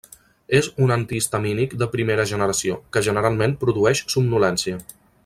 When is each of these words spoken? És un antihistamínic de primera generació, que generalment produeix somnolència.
És 0.59 0.69
un 0.85 0.93
antihistamínic 0.95 1.75
de 1.83 1.89
primera 1.97 2.25
generació, 2.33 2.79
que 2.97 3.07
generalment 3.09 3.55
produeix 3.65 4.03
somnolència. 4.15 4.81